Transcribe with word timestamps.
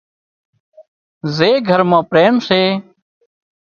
زي 1.35 1.49
گھر 1.69 1.81
مان 1.89 2.01
پريم 2.09 2.35
سي 2.47 2.61